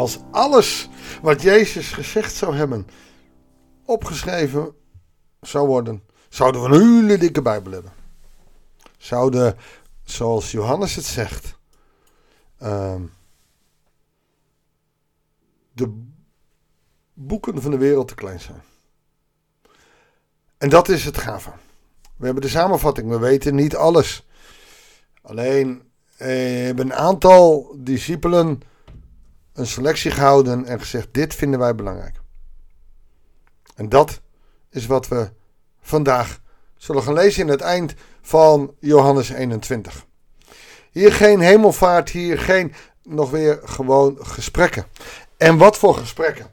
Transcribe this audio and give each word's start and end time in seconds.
Als 0.00 0.18
alles 0.30 0.88
wat 1.22 1.42
Jezus 1.42 1.92
gezegd 1.92 2.34
zou 2.34 2.56
hebben 2.56 2.86
opgeschreven 3.84 4.74
zou 5.40 5.66
worden, 5.66 6.02
zouden 6.28 6.62
we 6.62 6.68
een 6.68 7.02
hele 7.02 7.18
dikke 7.18 7.42
Bijbel 7.42 7.72
hebben. 7.72 7.92
Zouden, 8.98 9.56
zoals 10.04 10.50
Johannes 10.50 10.94
het 10.94 11.04
zegt, 11.04 11.58
ehm, 12.58 13.02
de 15.72 16.04
boeken 17.12 17.62
van 17.62 17.70
de 17.70 17.78
wereld 17.78 18.08
te 18.08 18.14
klein 18.14 18.40
zijn. 18.40 18.62
En 20.58 20.68
dat 20.68 20.88
is 20.88 21.04
het 21.04 21.18
gave. 21.18 21.50
We 22.16 22.24
hebben 22.24 22.42
de 22.42 22.48
samenvatting, 22.48 23.08
we 23.08 23.18
weten 23.18 23.54
niet 23.54 23.76
alles. 23.76 24.26
Alleen 25.22 25.82
eh, 26.16 26.28
hebben 26.64 26.84
een 26.84 26.94
aantal 26.94 27.74
discipelen 27.78 28.62
een 29.52 29.66
selectie 29.66 30.10
gehouden 30.10 30.64
en 30.64 30.80
gezegd: 30.80 31.08
dit 31.10 31.34
vinden 31.34 31.60
wij 31.60 31.74
belangrijk. 31.74 32.20
En 33.74 33.88
dat 33.88 34.20
is 34.70 34.86
wat 34.86 35.08
we 35.08 35.30
vandaag 35.80 36.40
zullen 36.76 37.02
gaan 37.02 37.14
lezen 37.14 37.42
in 37.42 37.48
het 37.48 37.60
eind 37.60 37.94
van 38.20 38.74
Johannes 38.78 39.30
21. 39.30 40.06
Hier 40.90 41.12
geen 41.12 41.40
hemelvaart, 41.40 42.10
hier 42.10 42.38
geen 42.38 42.74
nog 43.02 43.30
weer 43.30 43.60
gewoon 43.64 44.16
gesprekken. 44.20 44.84
En 45.36 45.58
wat 45.58 45.78
voor 45.78 45.94
gesprekken? 45.94 46.50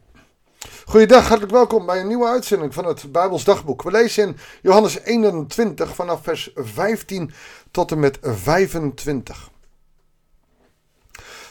Goeiedag, 0.85 1.27
hartelijk 1.27 1.53
welkom 1.53 1.85
bij 1.85 1.99
een 1.99 2.07
nieuwe 2.07 2.27
uitzending 2.27 2.73
van 2.73 2.85
het 2.85 3.11
Bijbels 3.11 3.43
Dagboek. 3.43 3.83
We 3.83 3.91
lezen 3.91 4.27
in 4.27 4.37
Johannes 4.61 4.99
21 4.99 5.95
vanaf 5.95 6.23
vers 6.23 6.51
15 6.55 7.31
tot 7.71 7.91
en 7.91 7.99
met 7.99 8.17
25. 8.21 9.49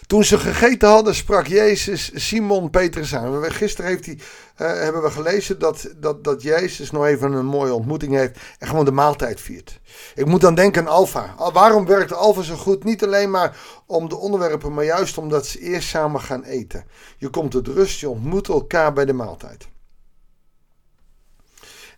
Toen 0.07 0.25
ze 0.25 0.39
gegeten 0.39 0.89
hadden, 0.89 1.15
sprak 1.15 1.47
Jezus 1.47 2.11
Simon 2.15 2.71
Petrus 2.71 3.15
aan. 3.15 3.53
Gisteren 3.53 3.91
heeft 3.91 4.07
hij, 4.07 4.15
uh, 4.15 4.83
hebben 4.83 5.03
we 5.03 5.11
gelezen 5.11 5.59
dat, 5.59 5.95
dat, 5.97 6.25
dat 6.25 6.43
Jezus 6.43 6.91
nog 6.91 7.05
even 7.05 7.33
een 7.33 7.47
mooie 7.47 7.75
ontmoeting 7.75 8.15
heeft 8.15 8.39
en 8.59 8.69
gewoon 8.69 8.85
de 8.85 8.91
maaltijd 8.91 9.41
viert. 9.41 9.81
Ik 10.15 10.27
moet 10.27 10.41
dan 10.41 10.55
denken 10.55 10.83
aan 10.83 10.93
Alfa. 10.93 11.51
Waarom 11.53 11.87
werkt 11.87 12.13
Alfa 12.13 12.43
zo 12.43 12.57
goed? 12.57 12.85
Niet 12.85 13.05
alleen 13.05 13.31
maar 13.31 13.57
om 13.87 14.09
de 14.09 14.17
onderwerpen, 14.17 14.75
maar 14.75 14.85
juist 14.85 15.19
omdat 15.19 15.47
ze 15.47 15.61
eerst 15.61 15.89
samen 15.89 16.21
gaan 16.21 16.43
eten. 16.43 16.85
Je 17.19 17.29
komt 17.29 17.51
tot 17.51 17.67
rust, 17.67 18.01
je 18.01 18.09
ontmoet 18.09 18.49
elkaar 18.49 18.93
bij 18.93 19.05
de 19.05 19.13
maaltijd. 19.13 19.69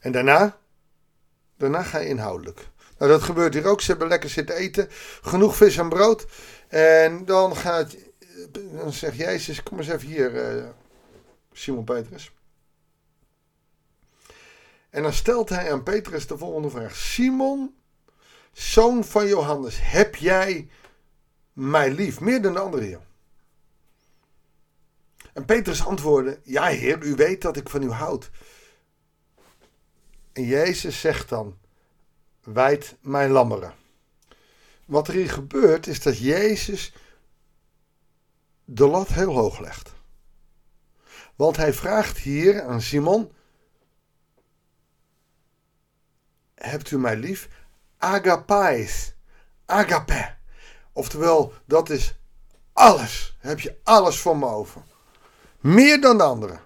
En 0.00 0.12
daarna, 0.12 0.56
daarna 1.56 1.82
ga 1.82 1.98
je 1.98 2.08
inhoudelijk. 2.08 2.68
Nou, 2.98 3.10
dat 3.10 3.22
gebeurt 3.22 3.54
hier 3.54 3.66
ook. 3.66 3.80
Ze 3.80 3.90
hebben 3.90 4.08
lekker 4.08 4.30
zitten 4.30 4.56
eten. 4.56 4.88
Genoeg 5.22 5.56
vis 5.56 5.76
en 5.76 5.88
brood. 5.88 6.26
En 6.68 7.24
dan 7.24 7.56
gaat, 7.56 7.96
dan 8.52 8.92
zegt 8.92 9.16
Jezus, 9.16 9.62
kom 9.62 9.78
eens 9.78 9.88
even 9.88 10.08
hier, 10.08 10.56
uh, 10.56 10.68
Simon 11.52 11.84
Petrus. 11.84 12.32
En 14.90 15.02
dan 15.02 15.12
stelt 15.12 15.48
hij 15.48 15.72
aan 15.72 15.82
Petrus 15.82 16.26
de 16.26 16.38
volgende 16.38 16.70
vraag. 16.70 16.96
Simon, 16.96 17.76
zoon 18.52 19.04
van 19.04 19.26
Johannes, 19.26 19.78
heb 19.80 20.16
jij 20.16 20.68
mij 21.52 21.90
lief, 21.90 22.20
meer 22.20 22.42
dan 22.42 22.52
de 22.52 22.58
andere 22.58 22.84
heer? 22.84 23.00
En 25.32 25.44
Petrus 25.44 25.86
antwoordde, 25.86 26.40
ja 26.42 26.66
heer, 26.66 27.02
u 27.02 27.14
weet 27.14 27.42
dat 27.42 27.56
ik 27.56 27.68
van 27.68 27.82
u 27.82 27.90
houd. 27.90 28.30
En 30.32 30.44
Jezus 30.44 31.00
zegt 31.00 31.28
dan, 31.28 31.58
wijd 32.52 32.96
mijn 33.00 33.30
lammeren. 33.30 33.74
Wat 34.84 35.08
er 35.08 35.14
hier 35.14 35.30
gebeurt 35.30 35.86
is 35.86 36.02
dat 36.02 36.18
Jezus 36.18 36.92
de 38.64 38.86
lat 38.86 39.08
heel 39.08 39.34
hoog 39.34 39.58
legt. 39.58 39.92
Want 41.36 41.56
hij 41.56 41.72
vraagt 41.72 42.18
hier 42.18 42.62
aan 42.62 42.80
Simon: 42.80 43.32
Hebt 46.54 46.90
u 46.90 46.98
mij 46.98 47.16
lief? 47.16 47.48
Agapais. 47.98 49.14
Agape. 49.66 50.36
Oftewel, 50.92 51.52
dat 51.64 51.90
is 51.90 52.18
alles. 52.72 53.36
Heb 53.38 53.60
je 53.60 53.78
alles 53.84 54.20
voor 54.20 54.36
me 54.36 54.46
over. 54.46 54.82
Meer 55.60 56.00
dan 56.00 56.16
de 56.16 56.22
anderen. 56.22 56.60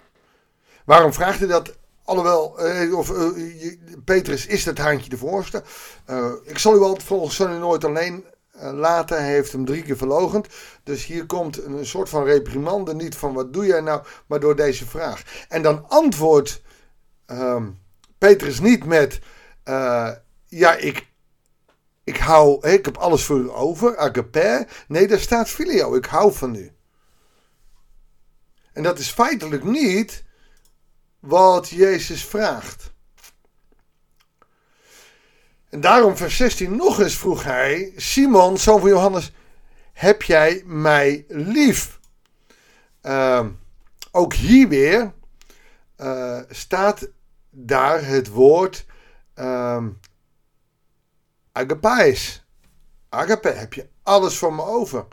Waarom 0.85 1.13
vraagt 1.13 1.39
hij 1.39 1.49
dat? 1.49 1.77
Alhoewel, 2.05 2.59
eh, 2.59 2.99
of, 2.99 3.11
uh, 3.11 3.73
Petrus 4.05 4.47
is 4.47 4.65
het 4.65 4.79
haantje 4.79 5.11
de 5.11 5.17
voorste. 5.17 5.63
Uh, 6.11 6.33
ik 6.45 6.59
zal 6.59 6.77
u 6.77 6.81
altijd 6.81 7.07
volgens 7.07 7.35
Sonny 7.35 7.57
nooit 7.57 7.85
alleen 7.85 8.25
laten. 8.61 9.17
Hij 9.23 9.33
heeft 9.33 9.53
hem 9.53 9.65
drie 9.65 9.83
keer 9.83 9.97
verlogend. 9.97 10.47
Dus 10.85 11.07
hier 11.07 11.27
komt 11.27 11.65
een 11.65 11.87
soort 11.87 12.09
van 12.09 12.25
reprimande. 12.25 12.95
Niet 12.95 13.17
van 13.17 13.33
wat 13.35 13.53
doe 13.53 13.67
jij 13.67 13.81
nou, 13.81 14.03
maar 14.27 14.41
door 14.41 14.57
deze 14.57 14.87
vraag. 14.87 15.23
En 15.49 15.63
dan 15.63 15.89
antwoordt 15.89 16.63
um, 17.27 17.79
Petrus 18.19 18.61
niet 18.61 18.85
met... 18.85 19.21
ja, 20.47 20.75
ik, 20.75 21.07
ik 22.05 22.17
hou... 22.17 22.69
Ik 22.69 22.85
heb 22.85 22.97
alles 22.97 23.25
voor 23.25 23.39
u 23.39 23.51
over. 23.51 23.97
Agape. 23.97 24.67
Nee, 24.89 25.07
daar 25.07 25.19
staat 25.19 25.49
filio. 25.49 25.95
Ik 25.95 26.05
hou 26.05 26.33
van 26.33 26.55
u. 26.55 26.73
En 28.73 28.83
dat 28.83 28.99
is 28.99 29.11
feitelijk 29.11 29.65
niet 29.65 30.25
wat 31.23 31.69
Jezus 31.69 32.25
vraagt. 32.25 32.93
En 35.69 35.81
daarom, 35.81 36.17
vers 36.17 36.37
16, 36.37 36.77
nog 36.77 37.01
eens 37.01 37.17
vroeg 37.17 37.45
hij: 37.45 37.93
Simon, 37.97 38.59
zoon 38.59 38.81
van 38.81 38.89
Johannes, 38.89 39.33
heb 39.93 40.23
jij 40.23 40.63
mij 40.67 41.25
lief? 41.29 42.01
Uh, 43.03 43.47
ook 44.11 44.35
hier 44.35 44.69
weer 44.69 45.13
uh, 45.97 46.41
staat 46.51 47.09
daar 47.51 48.05
het 48.05 48.29
woord 48.29 48.87
uh, 49.37 49.85
agapais. 51.53 52.45
Agape, 53.09 53.49
heb 53.49 53.75
je 53.75 53.89
alles 54.03 54.39
voor 54.39 54.55
me 54.55 54.63
over? 54.63 55.07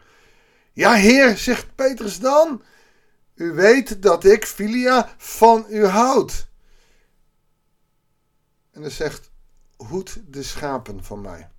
Ja, 0.74 0.94
heer, 0.94 1.38
zegt 1.38 1.76
Petrus 1.76 2.20
dan. 2.20 2.64
U 3.40 3.54
weet 3.54 4.02
dat 4.02 4.24
ik, 4.24 4.46
Filia, 4.46 5.14
van 5.18 5.66
u 5.70 5.86
houd. 5.86 6.48
En 8.72 8.82
hij 8.82 8.92
zegt, 8.92 9.32
hoed 9.78 10.22
de 10.28 10.44
schapen 10.44 11.04
van 11.04 11.22
mij. 11.22 11.50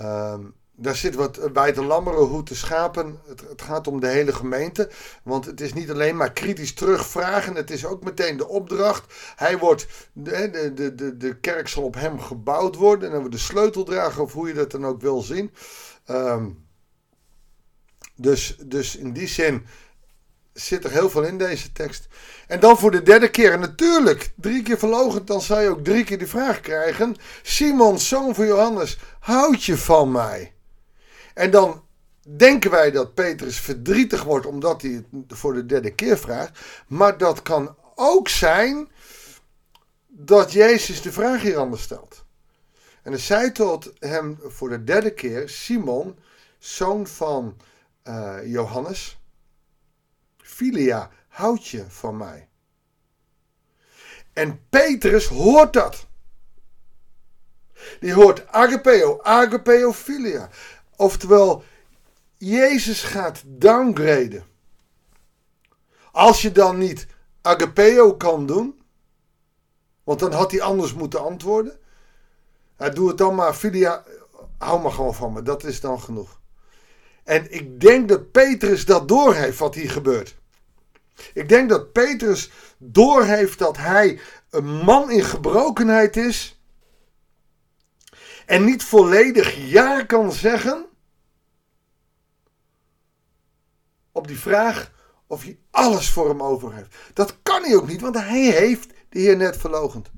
Um, 0.00 0.54
daar 0.72 0.96
zit 0.96 1.14
wat 1.14 1.52
bij 1.52 1.72
de 1.72 1.84
lammeren, 1.84 2.26
hoed 2.26 2.48
de 2.48 2.54
schapen. 2.54 3.20
Het, 3.26 3.40
het, 3.40 3.62
gaat 3.62 3.86
om 3.86 4.00
de 4.00 4.06
hele 4.06 4.32
gemeente. 4.32 4.90
Want 5.22 5.44
het 5.44 5.60
is 5.60 5.72
niet 5.72 5.90
alleen 5.90 6.16
maar 6.16 6.32
kritisch 6.32 6.74
terugvragen. 6.74 7.54
Het 7.54 7.70
is 7.70 7.86
ook 7.86 8.04
meteen 8.04 8.36
de 8.36 8.48
opdracht. 8.48 9.14
Hij 9.36 9.58
wordt, 9.58 9.86
de, 10.12 10.72
de, 10.74 10.94
de, 10.94 11.16
de 11.16 11.38
kerk 11.40 11.68
zal 11.68 11.82
op 11.82 11.94
hem 11.94 12.20
gebouwd 12.20 12.76
worden. 12.76 13.12
En 13.12 13.20
dan 13.20 13.30
de 13.30 13.38
sleuteldrager, 13.38 14.22
of 14.22 14.32
hoe 14.32 14.48
je 14.48 14.54
dat 14.54 14.70
dan 14.70 14.86
ook 14.86 15.00
wil 15.00 15.20
zien. 15.20 15.54
Um, 16.10 16.66
dus, 18.16 18.56
dus 18.64 18.96
in 18.96 19.12
die 19.12 19.28
zin 19.28 19.66
zit 20.54 20.84
er 20.84 20.90
heel 20.90 21.10
veel 21.10 21.22
in 21.22 21.38
deze 21.38 21.72
tekst. 21.72 22.06
En 22.46 22.60
dan 22.60 22.78
voor 22.78 22.90
de 22.90 23.02
derde 23.02 23.30
keer, 23.30 23.52
en 23.52 23.60
natuurlijk, 23.60 24.32
drie 24.36 24.62
keer 24.62 24.78
verlogen, 24.78 25.24
dan 25.24 25.42
zou 25.42 25.60
je 25.60 25.68
ook 25.68 25.84
drie 25.84 26.04
keer 26.04 26.18
die 26.18 26.26
vraag 26.26 26.60
krijgen. 26.60 27.16
Simon, 27.42 27.98
zoon 27.98 28.34
van 28.34 28.46
Johannes, 28.46 28.98
houd 29.20 29.64
je 29.64 29.76
van 29.76 30.12
mij? 30.12 30.52
En 31.34 31.50
dan 31.50 31.82
denken 32.36 32.70
wij 32.70 32.90
dat 32.90 33.14
Petrus 33.14 33.60
verdrietig 33.60 34.22
wordt 34.22 34.46
omdat 34.46 34.82
hij 34.82 34.90
het 34.90 35.38
voor 35.38 35.54
de 35.54 35.66
derde 35.66 35.94
keer 35.94 36.18
vraagt. 36.18 36.58
Maar 36.86 37.18
dat 37.18 37.42
kan 37.42 37.76
ook 37.94 38.28
zijn 38.28 38.88
dat 40.06 40.52
Jezus 40.52 41.02
de 41.02 41.12
vraag 41.12 41.42
hier 41.42 41.56
anders 41.56 41.82
stelt. 41.82 42.24
En 43.02 43.12
hij 43.12 43.20
zei 43.20 43.52
tot 43.52 43.92
hem 43.98 44.38
voor 44.42 44.68
de 44.68 44.84
derde 44.84 45.10
keer, 45.10 45.48
Simon, 45.48 46.18
zoon 46.58 47.06
van 47.06 47.56
uh, 48.04 48.36
Johannes, 48.44 49.18
Filia, 50.54 51.10
houd 51.28 51.66
je 51.66 51.84
van 51.88 52.16
mij? 52.16 52.48
En 54.32 54.66
Petrus 54.68 55.26
hoort 55.26 55.72
dat. 55.72 56.06
Die 58.00 58.12
hoort 58.12 58.46
agapeo, 58.48 59.20
agapeo 59.22 59.92
filia. 59.92 60.48
Oftewel, 60.96 61.64
Jezus 62.36 63.02
gaat 63.02 63.42
downgraden. 63.46 64.44
Als 66.12 66.42
je 66.42 66.52
dan 66.52 66.78
niet 66.78 67.06
agapeo 67.42 68.16
kan 68.16 68.46
doen, 68.46 68.82
want 70.04 70.18
dan 70.20 70.32
had 70.32 70.50
hij 70.50 70.62
anders 70.62 70.94
moeten 70.94 71.20
antwoorden. 71.20 71.78
Doe 72.92 73.08
het 73.08 73.18
dan 73.18 73.34
maar, 73.34 73.54
filia, 73.54 74.04
hou 74.58 74.82
maar 74.82 74.92
gewoon 74.92 75.14
van 75.14 75.32
me, 75.32 75.42
dat 75.42 75.64
is 75.64 75.80
dan 75.80 76.00
genoeg. 76.00 76.40
En 77.24 77.52
ik 77.52 77.80
denk 77.80 78.08
dat 78.08 78.30
Petrus 78.30 78.84
dat 78.84 79.08
doorheeft 79.08 79.58
wat 79.58 79.74
hier 79.74 79.90
gebeurt. 79.90 80.42
Ik 81.34 81.48
denk 81.48 81.68
dat 81.68 81.92
Petrus 81.92 82.50
doorheeft 82.78 83.58
dat 83.58 83.76
hij 83.76 84.20
een 84.50 84.66
man 84.66 85.10
in 85.10 85.24
gebrokenheid 85.24 86.16
is. 86.16 86.60
En 88.46 88.64
niet 88.64 88.84
volledig 88.84 89.70
ja 89.70 90.02
kan 90.02 90.32
zeggen. 90.32 90.86
op 94.14 94.26
die 94.26 94.38
vraag 94.38 94.92
of 95.26 95.42
hij 95.42 95.58
alles 95.70 96.10
voor 96.10 96.28
hem 96.28 96.42
over 96.42 96.74
heeft. 96.74 96.96
Dat 97.12 97.36
kan 97.42 97.62
hij 97.62 97.76
ook 97.76 97.86
niet, 97.86 98.00
want 98.00 98.18
hij 98.18 98.50
heeft 98.50 98.92
de 99.08 99.18
Heer 99.18 99.36
net 99.36 99.56
verlogend. 99.56 100.10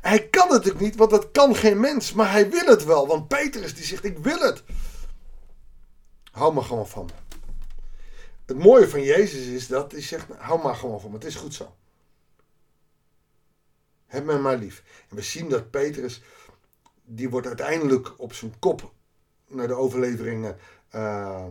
Hij 0.00 0.28
kan 0.28 0.52
het 0.52 0.72
ook 0.72 0.80
niet, 0.80 0.96
want 0.96 1.10
dat 1.10 1.30
kan 1.30 1.56
geen 1.56 1.80
mens, 1.80 2.12
maar 2.12 2.30
hij 2.30 2.50
wil 2.50 2.66
het 2.66 2.84
wel. 2.84 3.06
Want 3.06 3.28
Petrus 3.28 3.74
die 3.74 3.84
zegt, 3.84 4.04
ik 4.04 4.18
wil 4.18 4.38
het. 4.38 4.62
Hou 6.30 6.54
me 6.54 6.62
gewoon 6.62 6.88
van. 6.88 7.10
Het 8.44 8.58
mooie 8.58 8.88
van 8.88 9.02
Jezus 9.02 9.46
is 9.46 9.66
dat 9.66 9.92
hij 9.92 10.00
zegt, 10.02 10.28
hou 10.38 10.62
maar 10.62 10.74
gewoon 10.76 11.00
van 11.00 11.12
het 11.12 11.24
is 11.24 11.34
goed 11.34 11.54
zo. 11.54 11.76
Heb 14.06 14.24
me 14.24 14.38
maar 14.38 14.56
lief. 14.56 14.82
En 15.08 15.16
we 15.16 15.22
zien 15.22 15.48
dat 15.48 15.70
Petrus, 15.70 16.22
die 17.04 17.30
wordt 17.30 17.46
uiteindelijk 17.46 18.20
op 18.20 18.32
zijn 18.32 18.58
kop 18.58 18.92
naar 19.46 19.66
de 19.66 19.74
overleveringen 19.74 20.58
uh, 20.94 21.46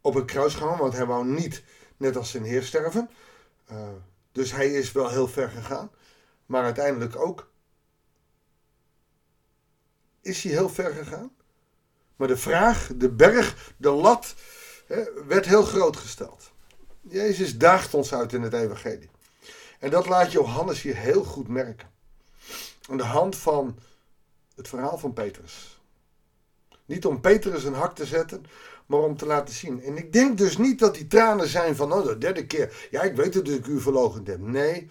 op 0.00 0.14
het 0.14 0.24
kruis 0.24 0.54
gegaan, 0.54 0.78
want 0.78 0.92
hij 0.92 1.06
wou 1.06 1.26
niet 1.26 1.62
net 1.96 2.16
als 2.16 2.30
zijn 2.30 2.44
heer 2.44 2.62
sterven. 2.62 3.10
Uh, 3.70 3.88
dus 4.32 4.52
hij 4.52 4.72
is 4.72 4.92
wel 4.92 5.08
heel 5.08 5.28
ver 5.28 5.50
gegaan. 5.50 5.90
Maar 6.46 6.64
uiteindelijk 6.64 7.16
ook 7.16 7.50
is 10.20 10.42
hij 10.42 10.52
heel 10.52 10.68
ver 10.68 10.94
gegaan. 10.94 11.32
Maar 12.16 12.28
de 12.28 12.36
vraag, 12.36 12.90
de 12.96 13.10
berg, 13.10 13.72
de 13.76 13.90
lat 13.90 14.34
werd 15.26 15.46
heel 15.46 15.62
groot 15.62 15.96
gesteld. 15.96 16.50
Jezus 17.00 17.58
daagt 17.58 17.94
ons 17.94 18.14
uit 18.14 18.32
in 18.32 18.42
het 18.42 18.52
evangelie. 18.52 19.10
En 19.78 19.90
dat 19.90 20.06
laat 20.06 20.32
Johannes 20.32 20.82
hier 20.82 20.96
heel 20.96 21.24
goed 21.24 21.48
merken. 21.48 21.88
Aan 22.88 22.96
de 22.96 23.04
hand 23.04 23.36
van 23.36 23.78
het 24.54 24.68
verhaal 24.68 24.98
van 24.98 25.12
Petrus. 25.12 25.80
Niet 26.84 27.06
om 27.06 27.20
Petrus 27.20 27.64
een 27.64 27.74
hak 27.74 27.94
te 27.94 28.06
zetten, 28.06 28.44
maar 28.86 29.00
om 29.00 29.16
te 29.16 29.26
laten 29.26 29.54
zien. 29.54 29.82
En 29.82 29.96
ik 29.96 30.12
denk 30.12 30.38
dus 30.38 30.56
niet 30.56 30.78
dat 30.78 30.94
die 30.94 31.06
tranen 31.06 31.48
zijn 31.48 31.76
van, 31.76 31.92
oh, 31.92 32.06
de 32.06 32.18
derde 32.18 32.46
keer. 32.46 32.88
Ja, 32.90 33.02
ik 33.02 33.16
weet 33.16 33.32
dat 33.32 33.48
ik 33.48 33.66
u 33.66 33.80
verlogend 33.80 34.26
heb. 34.26 34.38
Nee, 34.40 34.88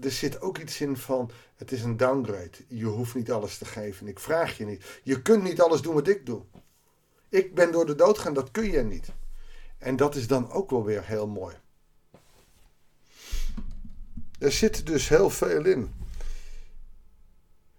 er 0.00 0.10
zit 0.10 0.40
ook 0.40 0.58
iets 0.58 0.80
in 0.80 0.96
van, 0.96 1.30
het 1.56 1.72
is 1.72 1.82
een 1.82 1.96
downgrade. 1.96 2.50
Je 2.68 2.84
hoeft 2.84 3.14
niet 3.14 3.30
alles 3.30 3.58
te 3.58 3.64
geven. 3.64 4.06
Ik 4.06 4.18
vraag 4.18 4.56
je 4.56 4.64
niet. 4.64 4.84
Je 5.02 5.22
kunt 5.22 5.42
niet 5.42 5.60
alles 5.60 5.80
doen 5.80 5.94
wat 5.94 6.08
ik 6.08 6.26
doe. 6.26 6.42
Ik 7.28 7.54
ben 7.54 7.72
door 7.72 7.86
de 7.86 7.94
dood 7.94 8.18
gaan, 8.18 8.34
dat 8.34 8.50
kun 8.50 8.70
je 8.70 8.82
niet. 8.82 9.06
En 9.78 9.96
dat 9.96 10.14
is 10.14 10.26
dan 10.26 10.52
ook 10.52 10.70
wel 10.70 10.84
weer 10.84 11.04
heel 11.04 11.26
mooi. 11.26 11.54
Er 14.38 14.52
zit 14.52 14.86
dus 14.86 15.08
heel 15.08 15.30
veel 15.30 15.64
in. 15.64 15.94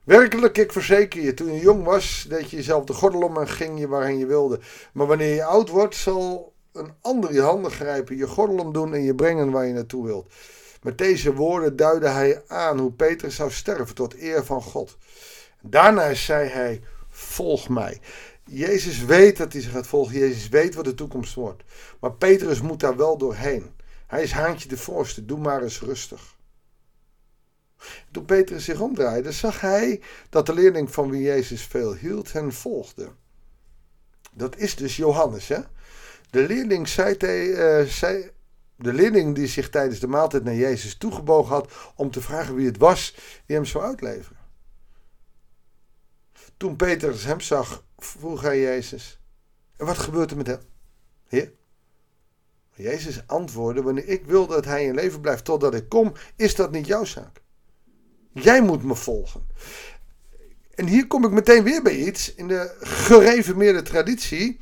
Werkelijk, 0.04 0.58
ik 0.58 0.72
verzeker 0.72 1.22
je, 1.22 1.34
toen 1.34 1.54
je 1.54 1.60
jong 1.60 1.84
was, 1.84 2.26
deed 2.30 2.50
je 2.50 2.56
jezelf 2.56 2.84
de 2.84 2.94
gordel 2.94 3.22
om 3.22 3.38
en 3.38 3.48
ging 3.48 3.80
je 3.80 3.88
waarheen 3.88 4.18
je 4.18 4.26
wilde. 4.26 4.60
Maar 4.94 5.08
wanneer 5.08 5.36
je 5.36 5.44
oud 5.44 5.70
wordt, 5.70 5.96
zal 5.96 6.54
een 6.74 6.94
ander 7.02 7.34
je 7.34 7.42
handen 7.42 7.72
grijpen, 7.72 8.18
je 8.18 8.28
gordel 8.28 8.58
omdoen 8.58 8.94
en 8.94 9.02
je 9.04 9.16
brengen 9.16 9.52
waar 9.52 9.66
je 9.66 9.74
naartoe 9.74 10.06
wilt. 10.06 10.34
Met 10.82 10.98
deze 10.98 11.34
woorden 11.34 11.76
duidde 11.76 12.08
hij 12.08 12.44
aan 12.48 12.80
hoe 12.80 12.92
Petrus 12.92 13.36
zou 13.36 13.52
sterven 13.52 13.96
tot 13.96 14.22
eer 14.22 14.46
van 14.46 14.62
God. 14.62 14.98
Daarna 15.62 16.14
zei 16.14 16.50
hij: 16.50 16.82
Volg 17.20 17.70
mij. 17.70 18.00
Jezus 18.46 19.04
weet 19.04 19.38
dat 19.38 19.54
hij 19.54 19.62
zich 19.62 19.72
gaat 19.72 19.88
volgen. 19.88 20.20
Jezus 20.20 20.50
weet 20.50 20.76
wat 20.76 20.86
de 20.86 20.94
toekomst 20.94 21.34
wordt. 21.34 21.64
Maar 22.00 22.14
Petrus 22.14 22.62
moet 22.62 22.80
daar 22.80 22.98
wel 22.98 23.18
doorheen. 23.18 23.72
Hij 24.08 24.24
is 24.24 24.32
haantje 24.32 24.70
de 24.70 24.78
voorste. 24.78 25.26
Doe 25.26 25.40
maar 25.40 25.64
eens 25.64 25.82
rustig. 25.82 26.38
Toen 28.12 28.26
Petrus 28.26 28.66
zich 28.66 28.80
omdraaide, 28.80 29.32
zag 29.32 29.62
hij 29.62 30.02
dat 30.30 30.46
de 30.46 30.54
leerling 30.54 30.92
van 30.92 31.10
wie 31.10 31.22
Jezus 31.22 31.64
veel 31.64 31.94
hield 31.94 32.32
hen 32.34 32.54
volgde. 32.54 33.10
Dat 34.32 34.58
is 34.58 34.76
dus 34.76 34.96
Johannes, 34.96 35.48
hè? 35.48 35.60
De 36.30 36.48
leerling 36.48 36.88
zei, 36.88 37.14
uh, 37.14 38.28
de 38.76 38.94
leerling 38.94 39.36
die 39.36 39.48
zich 39.48 39.70
tijdens 39.70 40.00
de 40.00 40.08
maaltijd 40.08 40.44
naar 40.44 40.56
Jezus 40.56 40.98
toegebogen 40.98 41.54
had 41.54 41.72
om 41.96 42.12
te 42.12 42.22
vragen 42.22 42.56
wie 42.56 42.66
het 42.66 42.78
was 42.78 43.16
die 43.46 43.56
hem 43.56 43.66
zou 43.66 43.84
uitleveren. 43.84 44.39
Toen 46.60 46.76
Petrus 46.76 47.24
hem 47.24 47.42
zag, 47.42 47.84
vroeg 47.98 48.42
hij 48.42 48.60
Jezus: 48.60 49.20
En 49.78 49.86
wat 49.86 49.98
gebeurt 49.98 50.32
er 50.32 50.38
met 50.38 50.48
hem? 50.48 50.60
Heer? 51.28 51.54
Jezus 52.74 53.24
antwoordde: 53.28 53.82
Wanneer 53.82 54.08
ik 54.08 54.26
wil 54.26 54.48
dat 54.48 54.66
hij 54.66 54.86
in 54.86 54.96
leven 54.96 55.22
blijft 55.22 55.46
totdat 55.46 55.74
ik 55.74 55.90
kom, 55.90 56.14
is 56.36 56.56
dat 56.56 56.72
niet 56.72 56.88
jouw 56.88 57.06
zaak. 57.06 57.42
Jij 58.34 58.62
moet 58.62 58.84
me 58.84 58.96
volgen. 58.96 59.48
En 60.76 60.88
hier 60.88 61.08
kom 61.08 61.26
ik 61.26 61.32
meteen 61.32 61.64
weer 61.64 61.82
bij 61.82 61.96
iets. 61.96 62.36
In 62.36 62.48
de 62.48 62.76
gereformeerde 62.80 63.82
traditie 63.82 64.60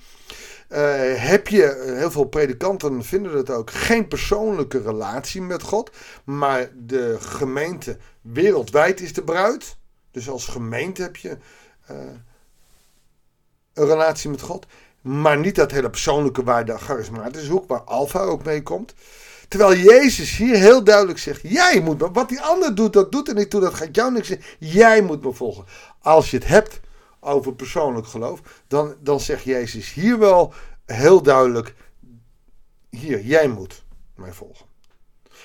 uh, 0.69 0.77
heb 1.15 1.47
je, 1.47 1.63
eh, 1.63 1.97
heel 1.97 2.11
veel 2.11 2.25
predikanten 2.25 3.03
vinden 3.03 3.38
het 3.38 3.49
ook, 3.49 3.71
geen 3.71 4.07
persoonlijke 4.07 4.81
relatie 4.81 5.41
met 5.41 5.61
God. 5.61 5.91
Maar 6.23 6.69
de 6.75 7.17
gemeente 7.19 7.97
wereldwijd 8.21 9.01
is 9.01 9.13
de 9.13 9.23
bruid. 9.23 9.77
Dus 10.11 10.29
als 10.29 10.45
gemeente 10.45 11.01
heb 11.01 11.15
je 11.15 11.38
uh, 11.92 11.98
een 13.74 13.86
relatie 13.86 14.30
met 14.30 14.42
God. 14.42 14.66
Maar 15.01 15.38
niet 15.38 15.56
dat 15.56 15.72
hele 15.72 15.89
persoonlijke 15.89 16.44
waar 16.44 16.66
de 16.66 16.78
charismatische 16.78 17.51
hoek, 17.51 17.68
waar 17.68 17.81
Alfa 17.81 18.19
ook 18.19 18.44
mee 18.44 18.63
komt. 18.63 18.94
Terwijl 19.48 19.75
Jezus 19.75 20.38
hier 20.38 20.56
heel 20.56 20.84
duidelijk 20.84 21.19
zegt: 21.19 21.42
Jij 21.44 21.81
moet 21.81 22.00
me, 22.00 22.12
wat 22.12 22.30
die 22.30 22.42
ander 22.42 22.75
doet, 22.75 22.94
dat 22.94 23.12
doet 23.12 23.28
er 23.28 23.36
niet 23.36 23.50
toe, 23.50 23.62
dat 23.62 23.74
gaat 23.74 23.95
jou 23.95 24.12
niks 24.12 24.28
zeggen. 24.28 24.48
Jij 24.60 25.01
moet 25.01 25.24
me 25.24 25.34
volgen. 25.34 25.66
Als 26.01 26.31
je 26.31 26.38
het 26.38 26.48
hebt 26.48 26.80
over 27.19 27.54
persoonlijk 27.54 28.07
geloof, 28.07 28.42
dan, 28.68 28.95
dan 29.00 29.19
zegt 29.19 29.44
Jezus 29.44 29.94
hier 29.94 30.19
wel 30.19 30.54
heel 30.86 31.22
duidelijk: 31.22 31.74
Hier, 32.90 33.22
jij 33.22 33.48
moet 33.48 33.83
mij 34.16 34.33
volgen. 34.33 34.66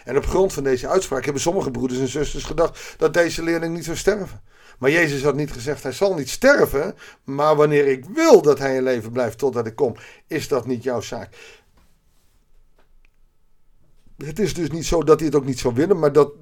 En 0.04 0.16
op 0.16 0.26
grond 0.26 0.52
van 0.52 0.62
deze 0.62 0.88
uitspraak 0.88 1.24
hebben 1.24 1.42
sommige 1.42 1.70
broeders 1.70 2.00
en 2.00 2.08
zusters 2.08 2.44
gedacht 2.44 2.94
dat 2.96 3.14
deze 3.14 3.42
leerling 3.42 3.74
niet 3.74 3.84
zou 3.84 3.96
sterven. 3.96 4.40
Maar 4.82 4.90
Jezus 4.90 5.22
had 5.22 5.34
niet 5.34 5.52
gezegd, 5.52 5.82
hij 5.82 5.92
zal 5.92 6.14
niet 6.14 6.28
sterven, 6.28 6.94
maar 7.24 7.56
wanneer 7.56 7.86
ik 7.86 8.04
wil 8.04 8.42
dat 8.42 8.58
hij 8.58 8.76
in 8.76 8.82
leven 8.82 9.12
blijft 9.12 9.38
totdat 9.38 9.66
ik 9.66 9.76
kom, 9.76 9.96
is 10.26 10.48
dat 10.48 10.66
niet 10.66 10.82
jouw 10.82 11.00
zaak. 11.00 11.36
Het 14.16 14.38
is 14.38 14.54
dus 14.54 14.70
niet 14.70 14.84
zo 14.84 15.02
dat 15.02 15.18
hij 15.18 15.28
het 15.28 15.36
ook 15.36 15.44
niet 15.44 15.58
zou 15.58 15.74
willen, 15.74 15.98
maar 15.98 16.12
dat 16.12 16.32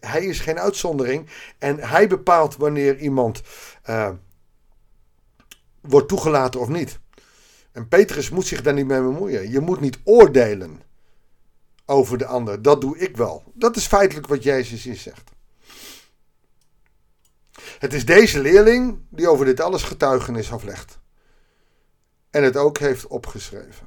hij 0.00 0.24
is 0.24 0.40
geen 0.40 0.58
uitzondering. 0.58 1.28
En 1.58 1.78
hij 1.78 2.08
bepaalt 2.08 2.56
wanneer 2.56 2.98
iemand 2.98 3.42
uh, 3.86 4.10
wordt 5.80 6.08
toegelaten 6.08 6.60
of 6.60 6.68
niet. 6.68 6.98
En 7.72 7.88
Petrus 7.88 8.30
moet 8.30 8.46
zich 8.46 8.62
daar 8.62 8.74
niet 8.74 8.86
mee 8.86 9.00
bemoeien. 9.00 9.50
Je 9.50 9.60
moet 9.60 9.80
niet 9.80 9.98
oordelen 10.04 10.82
over 11.86 12.18
de 12.18 12.26
ander. 12.26 12.62
Dat 12.62 12.80
doe 12.80 12.98
ik 12.98 13.16
wel. 13.16 13.42
Dat 13.54 13.76
is 13.76 13.86
feitelijk 13.86 14.26
wat 14.26 14.42
Jezus 14.42 14.82
hier 14.82 14.96
zegt. 14.96 15.36
Het 17.78 17.94
is 17.94 18.04
deze 18.04 18.40
leerling 18.40 18.98
die 19.08 19.28
over 19.28 19.44
dit 19.44 19.60
alles 19.60 19.82
getuigenis 19.82 20.52
aflegt. 20.52 20.98
En 22.30 22.42
het 22.42 22.56
ook 22.56 22.78
heeft 22.78 23.06
opgeschreven. 23.06 23.86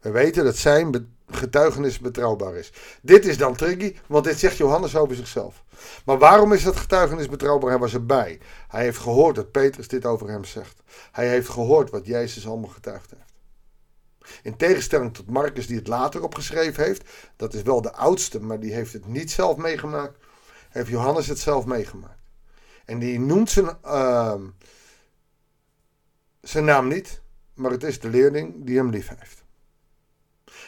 We 0.00 0.10
weten 0.10 0.44
dat 0.44 0.56
zijn 0.56 1.16
getuigenis 1.26 1.98
betrouwbaar 1.98 2.54
is. 2.54 2.72
Dit 3.02 3.26
is 3.26 3.38
dan 3.38 3.56
tricky, 3.56 3.96
want 4.06 4.24
dit 4.24 4.38
zegt 4.38 4.56
Johannes 4.56 4.96
over 4.96 5.16
zichzelf. 5.16 5.64
Maar 6.04 6.18
waarom 6.18 6.52
is 6.52 6.62
dat 6.62 6.76
getuigenis 6.76 7.28
betrouwbaar? 7.28 7.70
Hij 7.70 7.78
was 7.78 7.94
erbij. 7.94 8.40
Hij 8.68 8.82
heeft 8.82 8.98
gehoord 8.98 9.34
dat 9.34 9.50
Petrus 9.50 9.88
dit 9.88 10.04
over 10.04 10.28
hem 10.28 10.44
zegt. 10.44 10.82
Hij 11.12 11.28
heeft 11.28 11.48
gehoord 11.48 11.90
wat 11.90 12.06
Jezus 12.06 12.46
allemaal 12.46 12.70
getuigd 12.70 13.10
heeft. 13.10 13.34
In 14.42 14.56
tegenstelling 14.56 15.14
tot 15.14 15.30
Marcus, 15.30 15.66
die 15.66 15.76
het 15.76 15.86
later 15.86 16.22
opgeschreven 16.22 16.84
heeft, 16.84 17.10
dat 17.36 17.54
is 17.54 17.62
wel 17.62 17.82
de 17.82 17.92
oudste, 17.92 18.40
maar 18.40 18.60
die 18.60 18.72
heeft 18.72 18.92
het 18.92 19.06
niet 19.06 19.30
zelf 19.30 19.56
meegemaakt, 19.56 20.18
heeft 20.68 20.88
Johannes 20.88 21.26
het 21.26 21.38
zelf 21.38 21.64
meegemaakt. 21.64 22.25
En 22.86 22.98
die 22.98 23.20
noemt 23.20 23.50
zijn, 23.50 23.76
uh, 23.84 24.34
zijn 26.40 26.64
naam 26.64 26.88
niet, 26.88 27.20
maar 27.54 27.70
het 27.70 27.82
is 27.82 28.00
de 28.00 28.08
leerling 28.08 28.54
die 28.64 28.76
hem 28.76 28.90
lief 28.90 29.08
heeft. 29.18 29.44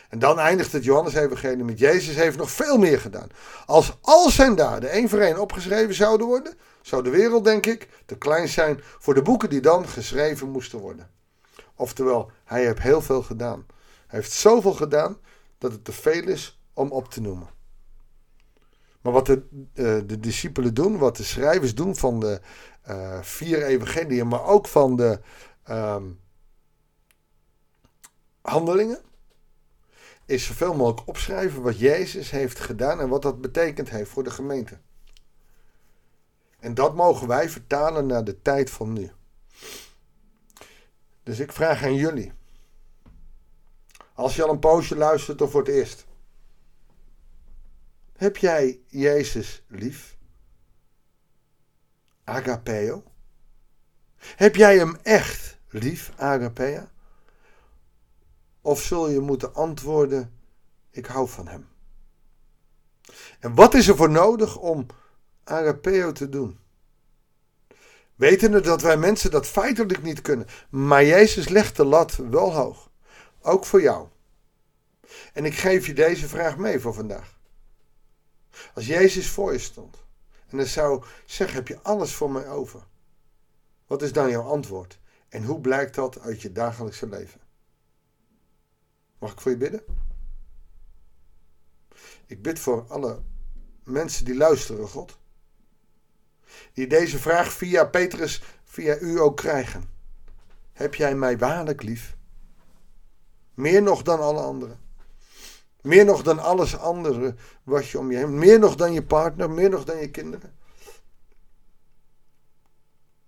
En 0.08 0.18
dan 0.18 0.38
eindigt 0.38 0.72
het 0.72 0.84
Johannes-evangelie 0.84 1.64
met 1.64 1.78
Jezus 1.78 2.14
heeft 2.14 2.36
nog 2.36 2.50
veel 2.50 2.78
meer 2.78 3.00
gedaan. 3.00 3.28
Als 3.66 3.98
al 4.00 4.30
zijn 4.30 4.54
daden 4.54 4.90
één 4.90 5.08
voor 5.08 5.18
één 5.18 5.40
opgeschreven 5.40 5.94
zouden 5.94 6.26
worden, 6.26 6.54
zou 6.82 7.02
de 7.02 7.10
wereld, 7.10 7.44
denk 7.44 7.66
ik, 7.66 7.88
te 8.06 8.18
klein 8.18 8.48
zijn 8.48 8.80
voor 8.98 9.14
de 9.14 9.22
boeken 9.22 9.50
die 9.50 9.60
dan 9.60 9.88
geschreven 9.88 10.50
moesten 10.50 10.78
worden. 10.78 11.10
Oftewel, 11.74 12.30
hij 12.44 12.64
heeft 12.64 12.78
heel 12.78 13.02
veel 13.02 13.22
gedaan. 13.22 13.66
Hij 14.06 14.18
heeft 14.18 14.32
zoveel 14.32 14.72
gedaan 14.74 15.18
dat 15.58 15.72
het 15.72 15.84
te 15.84 15.92
veel 15.92 16.28
is 16.28 16.60
om 16.72 16.90
op 16.90 17.10
te 17.10 17.20
noemen. 17.20 17.57
Maar 19.08 19.16
wat 19.16 19.26
de, 19.26 19.42
uh, 19.74 20.00
de 20.06 20.20
discipelen 20.20 20.74
doen, 20.74 20.98
wat 20.98 21.16
de 21.16 21.22
schrijvers 21.22 21.74
doen 21.74 21.96
van 21.96 22.20
de 22.20 22.40
uh, 22.88 23.22
vier 23.22 23.62
evangeliën, 23.62 24.28
maar 24.28 24.44
ook 24.44 24.66
van 24.66 24.96
de 24.96 25.20
um, 25.70 26.20
handelingen, 28.40 29.00
is 30.24 30.46
zoveel 30.46 30.74
mogelijk 30.74 31.08
opschrijven 31.08 31.62
wat 31.62 31.78
Jezus 31.78 32.30
heeft 32.30 32.58
gedaan 32.58 33.00
en 33.00 33.08
wat 33.08 33.22
dat 33.22 33.40
betekend 33.40 33.90
heeft 33.90 34.10
voor 34.10 34.24
de 34.24 34.30
gemeente. 34.30 34.78
En 36.58 36.74
dat 36.74 36.94
mogen 36.94 37.28
wij 37.28 37.48
vertalen 37.48 38.06
naar 38.06 38.24
de 38.24 38.42
tijd 38.42 38.70
van 38.70 38.92
nu. 38.92 39.10
Dus 41.22 41.38
ik 41.38 41.52
vraag 41.52 41.82
aan 41.82 41.94
jullie: 41.94 42.32
Als 44.14 44.36
je 44.36 44.42
al 44.42 44.50
een 44.50 44.58
poosje 44.58 44.96
luistert 44.96 45.42
of 45.42 45.50
voor 45.50 45.60
het 45.60 45.70
eerst. 45.70 46.07
Heb 48.18 48.36
jij 48.36 48.80
Jezus 48.86 49.62
lief? 49.68 50.16
Agapeo? 52.24 53.04
Heb 54.16 54.56
jij 54.56 54.78
hem 54.78 54.96
echt 55.02 55.58
lief, 55.68 56.12
agapea? 56.16 56.90
Of 58.60 58.82
zul 58.82 59.08
je 59.08 59.20
moeten 59.20 59.54
antwoorden: 59.54 60.32
Ik 60.90 61.06
hou 61.06 61.28
van 61.28 61.48
hem? 61.48 61.68
En 63.38 63.54
wat 63.54 63.74
is 63.74 63.88
er 63.88 63.96
voor 63.96 64.10
nodig 64.10 64.56
om 64.56 64.86
agapeo 65.44 66.12
te 66.12 66.28
doen? 66.28 66.58
Wetende 68.14 68.60
dat 68.60 68.82
wij 68.82 68.96
mensen 68.96 69.30
dat 69.30 69.46
feitelijk 69.46 70.02
niet 70.02 70.20
kunnen, 70.20 70.46
maar 70.70 71.04
Jezus 71.04 71.48
legt 71.48 71.76
de 71.76 71.84
lat 71.84 72.16
wel 72.16 72.54
hoog. 72.54 72.90
Ook 73.40 73.66
voor 73.66 73.82
jou. 73.82 74.08
En 75.32 75.44
ik 75.44 75.54
geef 75.54 75.86
je 75.86 75.94
deze 75.94 76.28
vraag 76.28 76.56
mee 76.56 76.80
voor 76.80 76.94
vandaag. 76.94 77.37
Als 78.74 78.86
Jezus 78.86 79.28
voor 79.28 79.52
je 79.52 79.58
stond 79.58 79.96
en 80.48 80.58
hij 80.58 80.66
zou 80.66 81.04
zeggen: 81.24 81.56
Heb 81.56 81.68
je 81.68 81.82
alles 81.82 82.14
voor 82.14 82.30
mij 82.30 82.48
over? 82.48 82.86
Wat 83.86 84.02
is 84.02 84.12
dan 84.12 84.30
jouw 84.30 84.42
antwoord? 84.42 84.98
En 85.28 85.44
hoe 85.44 85.60
blijkt 85.60 85.94
dat 85.94 86.20
uit 86.20 86.42
je 86.42 86.52
dagelijkse 86.52 87.08
leven? 87.08 87.40
Mag 89.18 89.32
ik 89.32 89.40
voor 89.40 89.50
je 89.50 89.56
bidden? 89.56 89.84
Ik 92.26 92.42
bid 92.42 92.58
voor 92.58 92.86
alle 92.88 93.22
mensen 93.84 94.24
die 94.24 94.36
luisteren, 94.36 94.88
God. 94.88 95.18
Die 96.72 96.86
deze 96.86 97.18
vraag 97.18 97.52
via 97.52 97.84
Petrus, 97.84 98.42
via 98.64 98.98
u 98.98 99.20
ook 99.20 99.36
krijgen. 99.36 99.84
Heb 100.72 100.94
jij 100.94 101.14
mij 101.14 101.38
waarlijk 101.38 101.82
lief? 101.82 102.16
Meer 103.54 103.82
nog 103.82 104.02
dan 104.02 104.20
alle 104.20 104.40
anderen. 104.40 104.80
Meer 105.82 106.04
nog 106.04 106.22
dan 106.22 106.38
alles 106.38 106.78
andere 106.78 107.34
wat 107.62 107.88
je 107.88 107.98
om 107.98 108.10
je 108.10 108.16
heen. 108.16 108.38
Meer 108.38 108.58
nog 108.58 108.74
dan 108.74 108.92
je 108.92 109.02
partner, 109.02 109.50
meer 109.50 109.70
nog 109.70 109.84
dan 109.84 109.96
je 109.96 110.10
kinderen. 110.10 110.56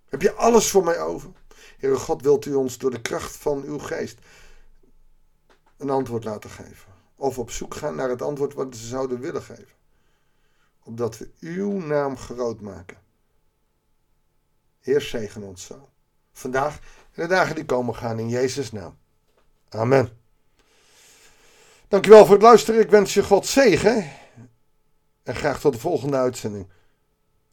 Heb 0.05 0.21
je 0.21 0.33
alles 0.33 0.71
voor 0.71 0.83
mij 0.83 1.01
over? 1.01 1.31
Heere 1.77 1.95
God, 1.95 2.21
wilt 2.21 2.45
u 2.45 2.53
ons 2.53 2.77
door 2.77 2.91
de 2.91 3.01
kracht 3.01 3.35
van 3.35 3.63
uw 3.63 3.77
geest 3.77 4.19
een 5.77 5.89
antwoord 5.89 6.23
laten 6.23 6.49
geven? 6.49 6.93
Of 7.15 7.39
op 7.39 7.51
zoek 7.51 7.75
gaan 7.75 7.95
naar 7.95 8.09
het 8.09 8.21
antwoord 8.21 8.53
wat 8.53 8.75
ze 8.75 8.87
zouden 8.87 9.19
willen 9.19 9.41
geven? 9.41 9.79
Opdat 10.83 11.17
we 11.17 11.31
uw 11.39 11.71
naam 11.71 12.17
groot 12.17 12.61
maken. 12.61 12.97
Heer, 14.79 15.01
zegen 15.01 15.43
ons 15.43 15.65
zo. 15.65 15.89
Vandaag 16.31 16.79
en 17.11 17.21
de 17.21 17.27
dagen 17.27 17.55
die 17.55 17.65
komen 17.65 17.95
gaan 17.95 18.19
in 18.19 18.29
Jezus' 18.29 18.71
naam. 18.71 18.97
Amen. 19.69 20.20
Dankjewel 21.91 22.25
voor 22.25 22.33
het 22.33 22.43
luisteren. 22.43 22.81
Ik 22.81 22.89
wens 22.89 23.13
je 23.13 23.23
God 23.23 23.45
zegen. 23.45 24.11
En 25.23 25.35
graag 25.35 25.59
tot 25.59 25.73
de 25.73 25.79
volgende 25.79 26.17
uitzending 26.17 26.69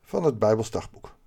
van 0.03 0.25
het 0.25 0.39
Bijbelsdagboek. 0.39 1.18